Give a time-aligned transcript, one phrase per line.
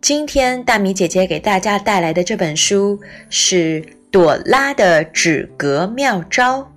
[0.00, 6.70] 今天大米姐姐给大家带来的这本书是朵拉的止嗝妙招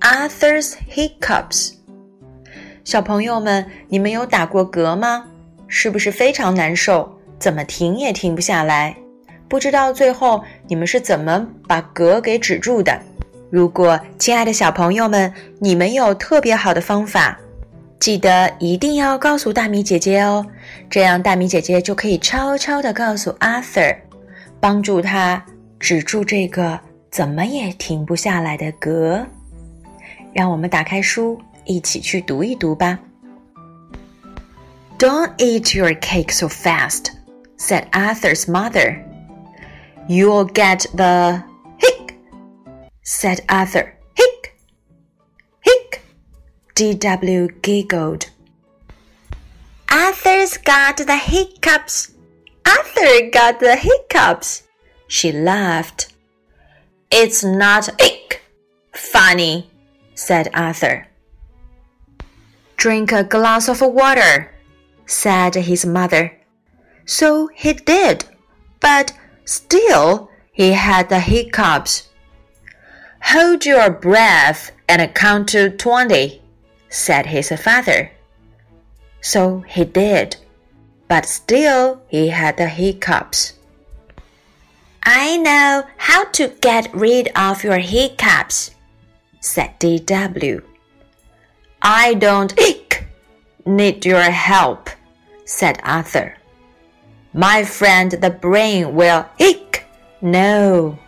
[0.00, 1.74] ，Arthur's Hiccups。
[2.82, 5.24] 小朋友们，你们有打过嗝吗？
[5.68, 7.18] 是不是非常难受？
[7.38, 8.96] 怎么停也停不下来？
[9.48, 12.98] 不知道最后你们是怎么把嗝给止住的？
[13.50, 17.38] 如果亲爱的小朋友们，你们有特别好的方法，
[18.04, 20.46] 记得一定要告诉大米姐姐哦，
[20.90, 23.96] 这样大米姐姐就可以悄悄地告诉 Arthur，
[24.60, 25.42] 帮助他
[25.80, 26.78] 止住这个
[27.10, 29.24] 怎么也停不下来的嗝。
[30.34, 32.98] 让我们打开书，一起去读一读吧。
[34.98, 37.06] Don't eat your cake so fast,
[37.56, 38.98] said Arthur's mother.
[40.06, 41.42] You'll get the
[41.78, 42.16] hic,
[43.02, 43.93] said Arthur.
[46.74, 47.48] D.W.
[47.62, 48.30] giggled.
[49.90, 52.12] Arthur's got the hiccups.
[52.66, 54.64] Arthur got the hiccups.
[55.06, 56.12] She laughed.
[57.10, 58.42] It's not ick
[58.92, 59.70] funny,
[60.14, 61.06] said Arthur.
[62.76, 64.52] Drink a glass of water,
[65.06, 66.36] said his mother.
[67.06, 68.24] So he did,
[68.80, 69.12] but
[69.44, 72.08] Still, he had the hiccups.
[73.22, 76.42] Hold your breath and count to twenty,
[76.94, 78.12] said his father.
[79.20, 80.36] So he did,
[81.08, 83.54] but still he had the hiccups.
[85.02, 88.70] I know how to get rid of your hiccups,
[89.40, 90.62] said D.W.
[91.82, 93.06] I don't hic,
[93.66, 94.88] need your help,
[95.44, 96.36] said Arthur.
[97.32, 99.84] My friend the brain will hic.
[100.22, 100.98] No.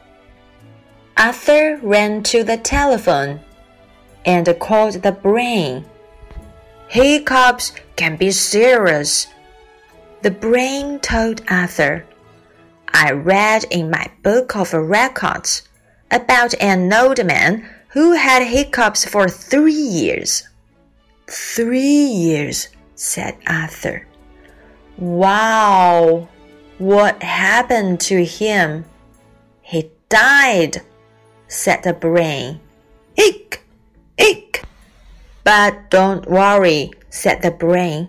[1.16, 3.40] Arthur ran to the telephone
[4.26, 5.84] and called the brain.
[6.88, 9.28] Hiccups can be serious.
[10.22, 12.04] The brain told Arthur.
[12.92, 15.68] I read in my book of records
[16.10, 20.48] about an old man who had hiccups for three years.
[21.28, 24.06] Three years, said Arthur.
[24.96, 26.28] Wow!
[26.78, 28.84] What happened to him?
[29.62, 30.82] He died,
[31.48, 32.60] said the brain.
[33.16, 33.65] Eek!
[34.18, 34.62] Eek!
[35.44, 38.08] But don't worry, said the brain.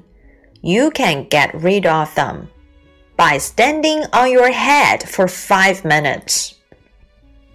[0.61, 2.49] You can get rid of them
[3.15, 6.55] by standing on your head for five minutes.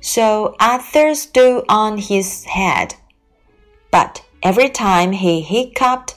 [0.00, 2.94] So Arthur stood on his head,
[3.90, 6.16] but every time he hiccuped,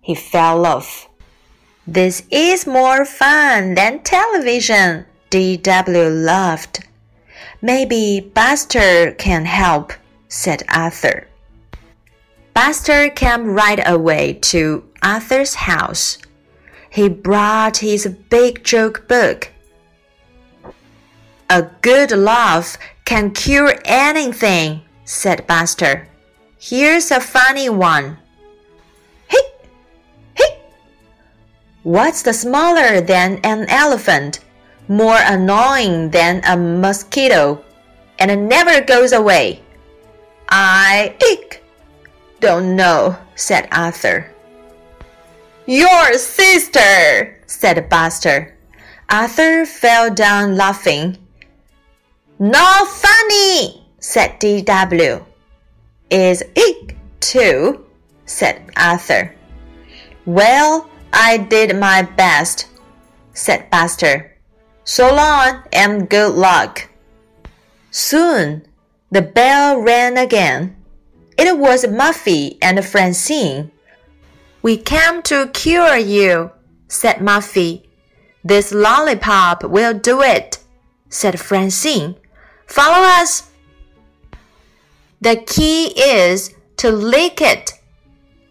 [0.00, 1.08] he fell off.
[1.86, 6.08] This is more fun than television, D.W.
[6.08, 6.80] laughed.
[7.60, 9.92] Maybe Buster can help,
[10.28, 11.26] said Arthur.
[12.62, 16.18] Buster came right away to Arthur's house.
[16.90, 19.50] He brought his big joke book.
[21.48, 22.76] A good laugh
[23.06, 26.06] can cure anything, said Buster.
[26.58, 28.18] Here's a funny one.
[29.26, 29.46] Hey,
[30.34, 30.60] hey.
[31.82, 34.40] What's the smaller than an elephant,
[34.86, 37.64] more annoying than a mosquito,
[38.18, 39.62] and never goes away?
[40.50, 41.59] I ick.
[42.40, 44.34] Don't know, said Arthur.
[45.66, 48.56] Your sister, said Buster.
[49.10, 51.18] Arthur fell down laughing.
[52.38, 55.24] Not funny, said D.W.
[56.10, 57.84] Is ick too,
[58.24, 59.34] said Arthur.
[60.24, 62.68] Well, I did my best,
[63.34, 64.36] said Buster.
[64.84, 66.88] So long and good luck.
[67.90, 68.66] Soon
[69.10, 70.79] the bell rang again.
[71.40, 73.72] It was Muffy and Francine.
[74.60, 76.50] We came to cure you,
[76.86, 77.86] said Muffy.
[78.44, 80.58] This lollipop will do it,
[81.08, 82.16] said Francine.
[82.66, 83.50] Follow us.
[85.22, 87.72] The key is to lick it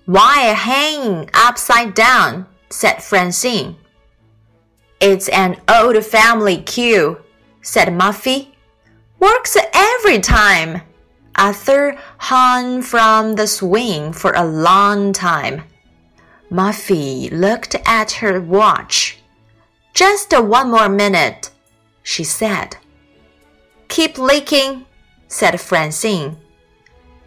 [0.05, 3.75] while hanging upside down, said Francine.
[4.99, 7.19] It's an old family cue,
[7.61, 8.47] said Muffy.
[9.19, 10.81] Works every time.
[11.39, 15.63] Arthur hung from the swing for a long time.
[16.51, 19.19] Muffy looked at her watch.
[19.93, 21.49] Just one more minute,
[22.03, 22.75] she said.
[23.87, 24.85] Keep licking,
[25.29, 26.35] said Francine.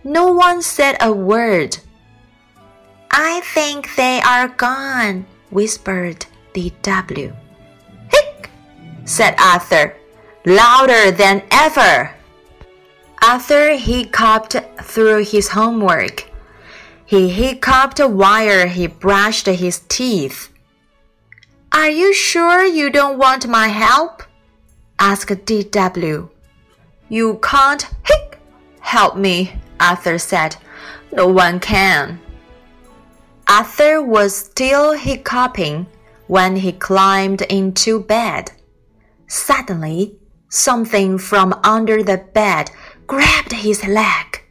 [0.04, 1.78] No one said a word.
[3.10, 7.34] I think they are gone, whispered D.W.
[8.12, 8.50] Hic,
[9.06, 9.96] said Arthur,
[10.44, 12.14] louder than ever.
[13.24, 16.28] Arthur hiccuped through his homework.
[17.06, 20.52] He hiccuped while he brushed his teeth.
[21.70, 24.24] Are you sure you don't want my help?
[24.98, 26.28] asked D.W.
[27.08, 28.40] You can't hic,
[28.80, 30.56] help me, Arthur said.
[31.12, 32.20] No one can.
[33.48, 35.86] Arthur was still hiccuping
[36.26, 38.50] when he climbed into bed.
[39.28, 40.16] Suddenly,
[40.48, 42.70] something from under the bed
[43.12, 44.42] grabbed his leg.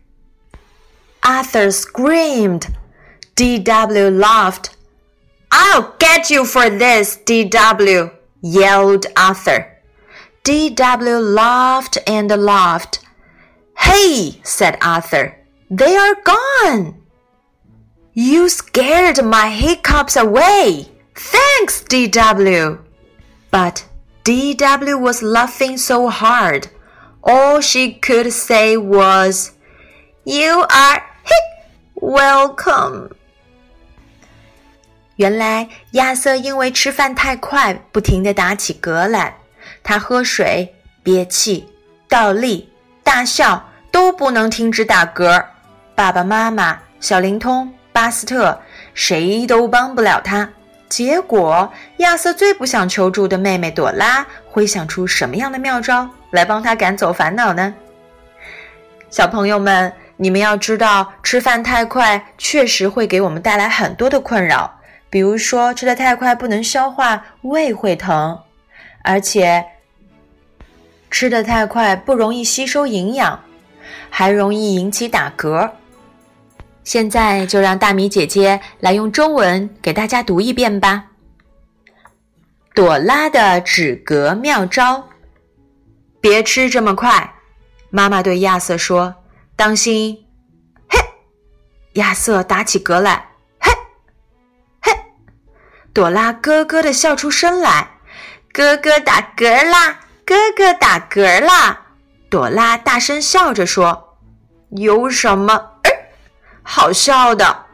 [1.24, 2.78] Arthur screamed.
[3.36, 4.10] D.W.
[4.12, 4.78] laughed.
[5.52, 8.12] I'll get you for this, D.W.,
[8.44, 9.60] yelled Arthur.
[10.44, 11.18] D.W.
[11.18, 13.00] laughed and laughed.
[13.76, 15.36] Hey, said Arthur,
[15.72, 17.02] they are gone.
[18.14, 20.88] You scared my hiccups away.
[21.16, 22.78] Thanks, D.W.
[23.50, 23.88] But
[24.24, 24.98] D.W.
[25.00, 26.68] was laughing so hard,
[27.22, 29.52] all she could say was,
[30.24, 33.10] You are hic welcome.
[35.16, 39.38] 原来亚瑟因为吃饭太快，不停地打起嗝来。
[39.84, 41.68] 他喝水、憋气、
[42.08, 42.70] 倒立、
[43.04, 45.46] 大笑，都不能停止打嗝。
[45.96, 48.60] 爸爸妈妈、小灵通、巴斯特，
[48.94, 50.50] 谁都帮不了他。
[50.90, 57.74] 结果，亚瑟最不想求助的妹妹朵拉，会想出什么样的妙招来帮他赶走烦恼呢？
[59.10, 64.80] 小朋友们，你们要知道，吃饭太快确实会给我们带来很多的困扰。
[65.10, 68.38] 比如说，吃的太快不能消化，胃会疼；
[69.04, 69.66] 而且
[71.10, 73.40] 吃的太快不容易吸收营养，
[74.10, 75.72] 还容易引起打嗝。
[76.84, 81.11] 现在就让大米姐姐来用中文给大家读一遍吧。
[82.74, 85.10] 朵拉的止嗝妙招：
[86.22, 87.36] 别吃这么快。
[87.90, 89.14] 妈妈对亚瑟说
[89.58, 90.26] ：“当心！”
[90.88, 90.98] 嘿，
[91.94, 93.32] 亚瑟打起嗝来。
[93.60, 93.72] 嘿，
[94.82, 94.92] 嘿
[95.94, 97.90] 朵拉咯咯地笑出声来，
[98.54, 100.00] 哥哥打嗝啦！
[100.26, 101.88] 哥哥打嗝啦！
[102.30, 104.18] 朵拉大声笑着说
[104.78, 105.72] ：“有什么
[106.64, 107.66] 好笑的？”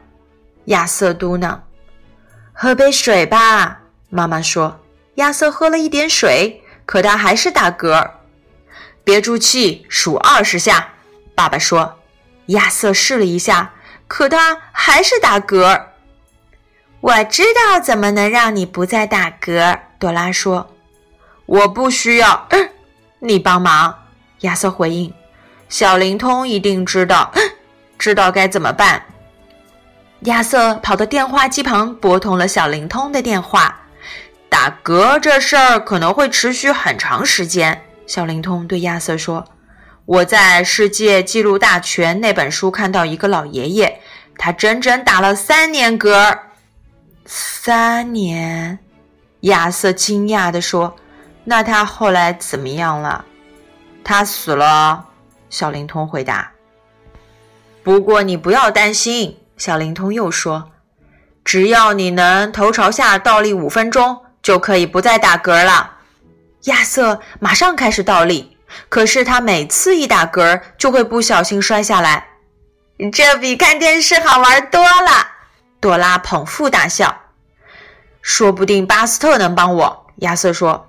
[0.66, 1.56] 亚瑟嘟囔
[2.52, 3.80] ：“喝杯水吧。”
[4.10, 4.76] 妈妈说。
[5.18, 8.10] 亚瑟喝了一点水，可他还是打嗝。
[9.02, 10.90] 憋住气，数二十下。
[11.34, 11.96] 爸爸说。
[12.46, 13.72] 亚瑟试了一下，
[14.06, 15.82] 可他还是打嗝。
[17.00, 20.74] 我知道怎么能让你不再打嗝，朵拉说。
[21.44, 22.48] 我不需要，
[23.18, 23.94] 你帮忙。
[24.40, 25.12] 亚瑟回应。
[25.68, 27.32] 小灵通一定知道，
[27.98, 29.02] 知道该怎么办。
[30.20, 33.87] 亚瑟跑到电话机旁拨通了小灵通的电话。
[34.48, 39.44] 打嗝这事儿可能会持续很长时间，小灵通对亚瑟说。
[40.04, 44.00] 我在《世界纪录大全》那本书看到一个老爷爷，
[44.38, 46.38] 他整整打了三年嗝。
[47.26, 48.78] 三年，
[49.40, 50.96] 亚瑟惊讶地说
[51.44, 53.22] ：“那他后来怎么样了？”
[54.02, 55.04] 他死了。
[55.50, 56.50] 小灵通回答。
[57.82, 60.70] 不过你不要担心，小灵通又说
[61.44, 65.90] ：“只要你能头朝下倒立五分钟，就可以不再打嗝了。”
[66.64, 68.56] 亚瑟马上开始倒立，
[68.88, 72.28] 可是他每次一打嗝就会不小心摔下来。
[73.12, 75.28] 这比看电视好玩多了。
[75.80, 77.14] 朵拉捧腹大笑，
[78.22, 80.06] 说不定巴斯特能帮我。
[80.16, 80.86] 亚瑟说。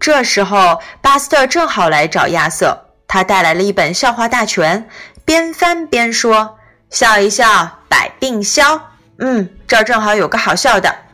[0.00, 4.88] 这时候，巴斯特正好来找亚瑟，他带来了一本笑话大全，
[5.24, 6.58] 边翻边说
[6.90, 11.05] ：“笑一笑，百病消。”嗯，这儿正好有个好笑的。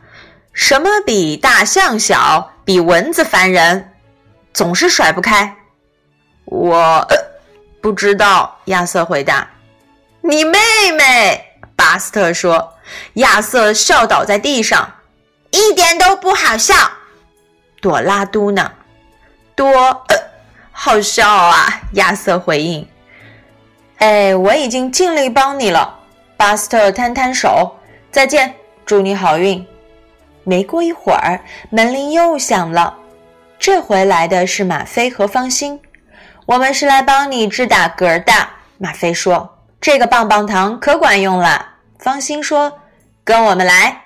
[0.53, 2.51] 什么比大象小？
[2.65, 3.91] 比蚊子烦人，
[4.53, 5.53] 总是甩不开。
[6.45, 6.77] 我
[7.09, 7.15] 呃
[7.81, 8.57] 不知道。
[8.65, 9.45] 亚瑟回答。
[10.21, 10.57] 你妹
[10.95, 11.45] 妹。
[11.75, 12.73] 巴斯特说
[13.15, 14.89] ：“亚瑟笑倒在地上，
[15.51, 16.73] 一点都不好笑。”
[17.81, 18.69] 朵拉嘟囔
[19.55, 19.67] ：“多
[20.07, 20.15] 呃
[20.71, 22.87] 好笑啊！”亚瑟回应
[23.97, 25.99] ：“哎，我已经尽力帮你了。”
[26.37, 27.75] 巴斯特摊摊手
[28.09, 28.55] ：“再见，
[28.85, 29.65] 祝你好运。”
[30.43, 32.95] 没过一会儿，门铃又响了，
[33.59, 35.79] 这回来的是马飞和方心。
[36.45, 38.33] 我们是来帮你治打嗝的。”
[38.77, 39.49] 马飞说。
[39.81, 42.79] 这个棒棒糖可管用了，方心说
[43.25, 44.01] ：“跟我们来。”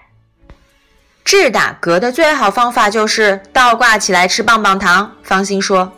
[1.24, 5.16] 治打嗝的最好方法就是倒挂起来吃棒棒糖。
[5.22, 5.94] 方心说：“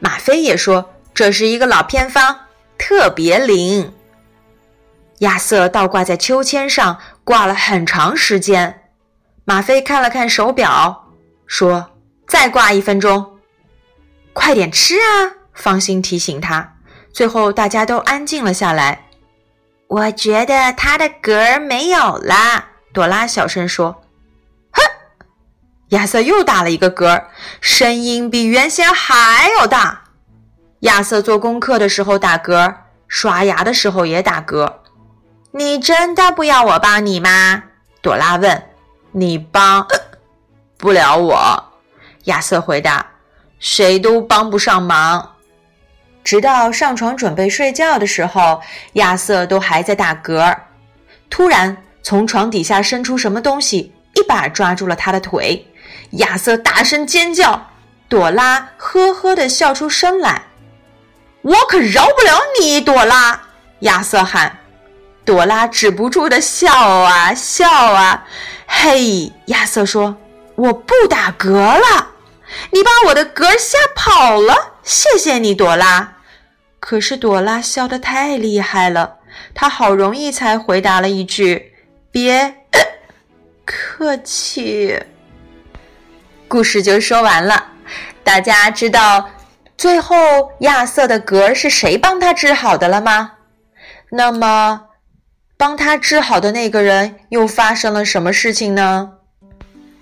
[0.00, 2.36] 马飞也说这是一个老偏方，
[2.76, 3.94] 特别灵。”
[5.20, 8.82] 亚瑟倒挂在秋千上挂了很长时间。
[9.44, 11.10] 马飞看了看手表，
[11.46, 11.90] 说
[12.26, 13.38] ：“再挂一分钟，
[14.32, 16.76] 快点吃啊！”方心提醒他。
[17.12, 19.06] 最后，大家都安静了下来。
[19.86, 24.02] 我觉得他的嗝儿没有了，朵拉小声说。
[24.72, 24.82] 哼，
[25.90, 27.24] 亚瑟又打了一个嗝，
[27.60, 30.04] 声音比原先还要大。
[30.80, 32.74] 亚瑟做功课的时候打嗝，
[33.06, 34.72] 刷牙的时候也打嗝。
[35.52, 37.64] 你真的不要我帮你吗？
[38.00, 38.70] 朵拉问。
[39.16, 39.86] 你帮
[40.76, 41.64] 不了我，
[42.24, 43.06] 亚瑟回答。
[43.60, 45.36] 谁都帮不上忙。
[46.24, 48.60] 直到上床准备睡觉的时候，
[48.94, 50.56] 亚瑟都还在打嗝。
[51.30, 55.64] 突然，从床底下伸出什么东西，一把抓住了他的腿。
[56.12, 57.68] 亚瑟大声尖叫，
[58.08, 60.42] 朵拉呵呵地笑出声来。
[61.42, 63.40] 我可饶不了你，朵拉！
[63.80, 64.58] 亚瑟喊。
[65.24, 68.26] 朵拉止不住的笑啊笑啊。
[68.66, 70.16] 嘿，亚瑟说
[70.56, 72.12] ：“我不打嗝了，
[72.70, 76.16] 你把我的嗝吓跑了，谢谢你，朵拉。”
[76.80, 79.16] 可是朵拉笑得太厉害了，
[79.54, 81.72] 她好容易才回答了一句
[82.12, 82.54] ：“别
[83.64, 85.02] 客气。”
[86.46, 87.72] 故事就说完了，
[88.22, 89.30] 大家知道。
[89.76, 93.32] 最后，亚瑟的嗝是谁帮他治好的了吗？
[94.10, 94.83] 那么，
[95.66, 99.12] 帮他治好的那个人又发生了什么事情呢？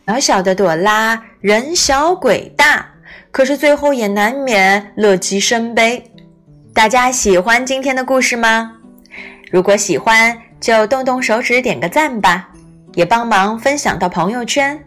[0.08, 2.84] 小小的朵拉人小鬼大，
[3.30, 6.10] 可是最后也难免乐极生悲。
[6.74, 8.72] 大家喜欢今天的故事吗？
[9.52, 12.48] 如果喜欢，就动动手指点个赞吧，
[12.94, 14.84] 也帮忙分享到朋友圈。